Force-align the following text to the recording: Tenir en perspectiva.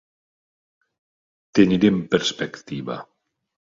Tenir 1.59 1.81
en 1.91 1.99
perspectiva. 2.15 2.97